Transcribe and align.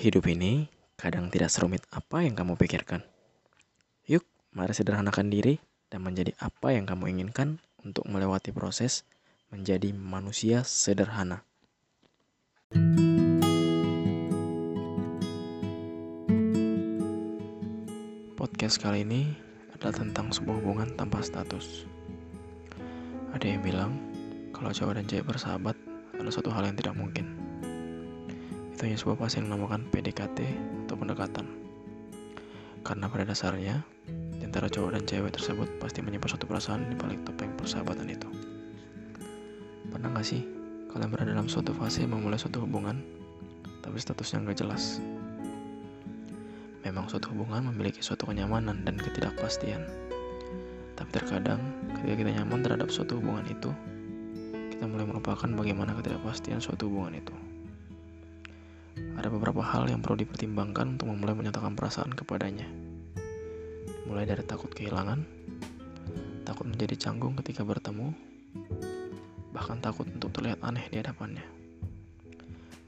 Hidup 0.00 0.32
ini 0.32 0.64
kadang 0.96 1.28
tidak 1.28 1.52
serumit 1.52 1.84
apa 1.92 2.24
yang 2.24 2.32
kamu 2.32 2.56
pikirkan. 2.56 3.04
Yuk, 4.08 4.24
mari 4.56 4.72
sederhanakan 4.72 5.28
diri 5.28 5.60
dan 5.92 6.00
menjadi 6.00 6.32
apa 6.40 6.72
yang 6.72 6.88
kamu 6.88 7.12
inginkan 7.12 7.60
untuk 7.84 8.08
melewati 8.08 8.48
proses 8.48 9.04
menjadi 9.52 9.92
manusia 9.92 10.64
sederhana. 10.64 11.44
Podcast 18.40 18.80
kali 18.80 19.04
ini 19.04 19.36
adalah 19.76 20.00
tentang 20.00 20.32
sebuah 20.32 20.64
hubungan 20.64 20.96
tanpa 20.96 21.20
status. 21.20 21.84
Ada 23.36 23.52
yang 23.52 23.60
bilang 23.60 23.92
kalau 24.56 24.72
cowok 24.72 24.96
dan 24.96 25.04
cewek 25.04 25.28
bersahabat 25.28 25.76
adalah 26.16 26.32
suatu 26.32 26.48
hal 26.48 26.72
yang 26.72 26.76
tidak 26.80 26.96
mungkin. 26.96 27.49
Itu 28.80 28.88
hanya 28.88 28.96
sebuah 28.96 29.20
bahasa 29.20 29.44
yang 29.44 29.52
dinamakan 29.52 29.92
PDKT 29.92 30.38
atau 30.88 30.96
pendekatan. 30.96 31.44
Karena 32.80 33.12
pada 33.12 33.28
dasarnya, 33.28 33.84
antara 34.40 34.72
cowok 34.72 34.96
dan 34.96 35.04
cewek 35.04 35.36
tersebut 35.36 35.68
pasti 35.76 36.00
menyimpan 36.00 36.32
suatu 36.32 36.48
perasaan 36.48 36.88
di 36.88 36.96
balik 36.96 37.20
topeng 37.28 37.52
persahabatan 37.60 38.08
itu. 38.08 38.24
Pernah 39.84 40.16
gak 40.16 40.24
sih 40.24 40.48
kalian 40.96 41.12
berada 41.12 41.28
dalam 41.28 41.44
suatu 41.44 41.76
fase 41.76 42.08
memulai 42.08 42.40
suatu 42.40 42.64
hubungan, 42.64 43.04
tapi 43.84 44.00
statusnya 44.00 44.48
nggak 44.48 44.64
jelas? 44.64 44.96
Memang 46.80 47.04
suatu 47.12 47.36
hubungan 47.36 47.68
memiliki 47.68 48.00
suatu 48.00 48.32
kenyamanan 48.32 48.80
dan 48.88 48.96
ketidakpastian. 48.96 49.84
Tapi 50.96 51.10
terkadang 51.12 51.60
ketika 52.00 52.16
kita 52.16 52.30
nyaman 52.32 52.64
terhadap 52.64 52.88
suatu 52.88 53.20
hubungan 53.20 53.44
itu, 53.44 53.76
kita 54.72 54.88
mulai 54.88 55.04
melupakan 55.04 55.52
bagaimana 55.52 55.92
ketidakpastian 56.00 56.64
suatu 56.64 56.88
hubungan 56.88 57.20
itu. 57.20 57.36
Ada 59.20 59.28
beberapa 59.28 59.60
hal 59.60 59.84
yang 59.84 60.00
perlu 60.00 60.24
dipertimbangkan 60.24 60.96
untuk 60.96 61.12
memulai 61.12 61.36
menyatakan 61.36 61.76
perasaan 61.76 62.08
kepadanya. 62.16 62.64
Mulai 64.08 64.24
dari 64.24 64.40
takut 64.40 64.72
kehilangan, 64.72 65.20
takut 66.48 66.64
menjadi 66.64 66.96
canggung 66.96 67.36
ketika 67.36 67.60
bertemu, 67.60 68.16
bahkan 69.52 69.76
takut 69.84 70.08
untuk 70.08 70.32
terlihat 70.32 70.64
aneh 70.64 70.88
di 70.88 71.04
hadapannya. 71.04 71.44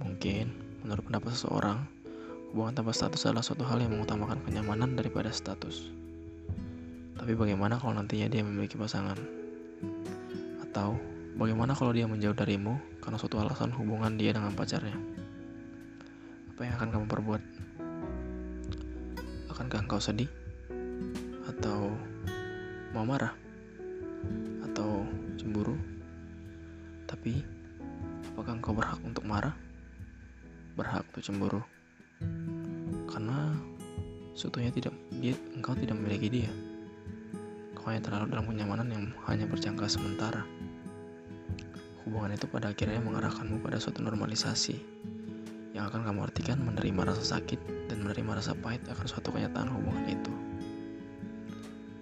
Mungkin, 0.00 0.48
menurut 0.80 1.04
pendapat 1.04 1.36
seseorang, 1.36 1.84
hubungan 2.48 2.80
tanpa 2.80 2.96
status 2.96 3.28
adalah 3.28 3.44
suatu 3.44 3.68
hal 3.68 3.84
yang 3.84 3.92
mengutamakan 3.92 4.40
kenyamanan 4.40 4.96
daripada 4.96 5.28
status. 5.28 5.92
Tapi 7.20 7.36
bagaimana 7.36 7.76
kalau 7.76 7.92
nantinya 7.92 8.32
dia 8.32 8.40
memiliki 8.40 8.80
pasangan? 8.80 9.20
Atau 10.64 10.96
bagaimana 11.36 11.76
kalau 11.76 11.92
dia 11.92 12.08
menjauh 12.08 12.32
darimu 12.32 12.80
karena 13.04 13.20
suatu 13.20 13.36
alasan 13.36 13.68
hubungan 13.76 14.16
dia 14.16 14.32
dengan 14.32 14.56
pacarnya? 14.56 15.21
Apa 16.62 16.70
yang 16.70 16.78
akan 16.78 16.90
kamu 16.94 17.06
perbuat? 17.10 17.42
Akankah 19.50 19.82
engkau 19.82 19.98
sedih? 19.98 20.30
Atau 21.50 21.90
mau 22.94 23.02
marah? 23.02 23.34
Atau 24.70 25.02
cemburu? 25.34 25.74
Tapi, 27.10 27.42
apakah 28.30 28.62
engkau 28.62 28.78
berhak 28.78 29.02
untuk 29.02 29.26
marah? 29.26 29.58
Berhak 30.78 31.02
untuk 31.10 31.26
cemburu? 31.26 31.66
Karena 33.10 33.58
sebetulnya 34.38 34.70
tidak 34.70 34.94
dia 35.18 35.34
engkau 35.58 35.74
tidak 35.74 35.98
memiliki 35.98 36.30
dia. 36.30 36.50
Kau 37.74 37.90
hanya 37.90 38.06
terlalu 38.06 38.38
dalam 38.38 38.46
kenyamanan 38.46 38.86
yang 38.86 39.10
hanya 39.26 39.50
berjangka 39.50 39.90
sementara. 39.90 40.46
Hubungan 42.06 42.38
itu 42.38 42.46
pada 42.46 42.70
akhirnya 42.70 43.02
mengarahkanmu 43.02 43.58
pada 43.66 43.82
suatu 43.82 43.98
normalisasi 43.98 45.01
yang 45.72 45.88
akan 45.88 46.04
kamu 46.04 46.28
artikan 46.28 46.60
menerima 46.60 47.00
rasa 47.08 47.36
sakit 47.36 47.88
dan 47.88 48.04
menerima 48.04 48.36
rasa 48.36 48.52
pahit 48.52 48.84
akan 48.92 49.06
suatu 49.08 49.32
kenyataan 49.32 49.72
hubungan 49.72 50.04
itu. 50.04 50.32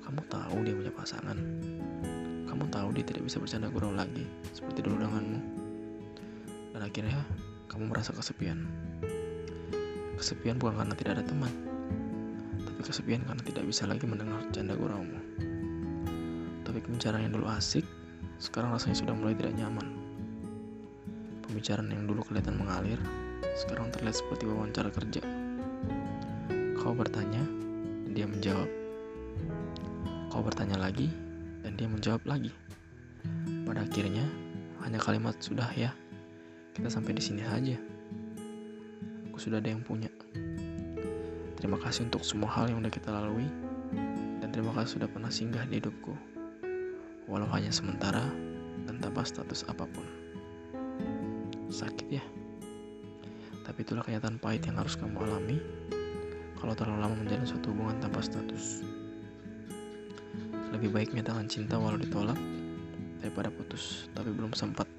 Kamu 0.02 0.26
tahu 0.26 0.56
dia 0.66 0.74
punya 0.74 0.90
pasangan. 0.90 1.38
Kamu 2.50 2.66
tahu 2.66 2.90
dia 2.98 3.06
tidak 3.06 3.30
bisa 3.30 3.38
bercanda 3.38 3.70
gurau 3.70 3.94
lagi 3.94 4.26
seperti 4.50 4.82
dulu 4.82 5.06
denganmu. 5.06 5.40
Dan 6.74 6.80
akhirnya 6.82 7.22
kamu 7.70 7.94
merasa 7.94 8.10
kesepian. 8.10 8.66
Kesepian 10.18 10.58
bukan 10.58 10.82
karena 10.82 10.94
tidak 10.98 11.12
ada 11.16 11.24
teman, 11.24 11.54
tapi 12.60 12.80
kesepian 12.84 13.24
karena 13.24 13.40
tidak 13.40 13.64
bisa 13.64 13.88
lagi 13.88 14.04
mendengar 14.04 14.42
canda 14.52 14.76
guraumu. 14.76 15.16
Topik 16.66 16.84
pembicaraan 16.84 17.24
yang 17.24 17.32
dulu 17.32 17.48
asik, 17.48 17.86
sekarang 18.36 18.74
rasanya 18.74 19.00
sudah 19.00 19.14
mulai 19.16 19.32
tidak 19.32 19.56
nyaman. 19.56 19.96
Pembicaraan 21.46 21.88
yang 21.88 22.04
dulu 22.04 22.20
kelihatan 22.28 22.60
mengalir, 22.60 23.00
sekarang 23.56 23.92
terlihat 23.92 24.16
seperti 24.16 24.48
wawancara 24.48 24.88
kerja. 24.92 25.22
Kau 26.80 26.96
bertanya, 26.96 27.44
dan 28.06 28.10
dia 28.16 28.26
menjawab. 28.26 28.68
Kau 30.32 30.40
bertanya 30.40 30.80
lagi, 30.80 31.12
dan 31.60 31.76
dia 31.76 31.84
menjawab 31.84 32.24
lagi. 32.24 32.52
Pada 33.68 33.84
akhirnya, 33.84 34.24
hanya 34.80 34.96
kalimat 34.96 35.36
sudah 35.38 35.68
ya. 35.76 35.92
Kita 36.72 36.88
sampai 36.88 37.12
di 37.12 37.22
sini 37.22 37.44
saja. 37.44 37.76
Aku 39.28 39.36
sudah 39.36 39.60
ada 39.60 39.68
yang 39.68 39.84
punya. 39.84 40.08
Terima 41.60 41.76
kasih 41.76 42.08
untuk 42.08 42.24
semua 42.24 42.48
hal 42.56 42.72
yang 42.72 42.80
udah 42.80 42.92
kita 42.92 43.12
lalui, 43.12 43.44
dan 44.40 44.48
terima 44.48 44.72
kasih 44.72 44.96
sudah 44.96 45.08
pernah 45.12 45.28
singgah 45.28 45.68
di 45.68 45.76
hidupku. 45.76 46.16
Walau 47.28 47.46
hanya 47.52 47.68
sementara 47.68 48.24
dan 48.88 48.96
tanpa 48.98 49.22
status 49.28 49.68
apa 49.68 49.84
pun. 49.84 50.08
Sakit 51.68 52.08
ya? 52.08 52.24
Tapi 53.70 53.86
itulah 53.86 54.02
kenyataan 54.02 54.42
pahit 54.42 54.66
yang 54.66 54.82
harus 54.82 54.98
kamu 54.98 55.14
alami 55.22 55.62
kalau 56.58 56.74
terlalu 56.74 57.06
lama 57.06 57.14
menjalin 57.22 57.46
suatu 57.46 57.70
hubungan 57.70 58.02
tanpa 58.02 58.18
status. 58.18 58.82
Lebih 60.74 60.90
baik 60.90 61.14
menyatakan 61.14 61.46
cinta 61.46 61.78
walau 61.78 61.94
ditolak 61.94 62.34
daripada 63.22 63.46
putus 63.54 64.10
tapi 64.10 64.34
belum 64.34 64.50
sempat 64.58 64.90